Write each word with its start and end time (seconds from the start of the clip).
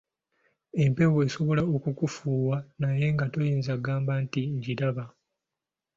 Empewo 0.83 1.17
esobola 1.27 1.61
okukufuuwa 1.75 2.57
naye 2.81 3.05
nga 3.13 3.25
toyinza 3.33 3.73
gamba 3.85 4.13
nti 4.23 4.41
ngiraba. 4.55 5.05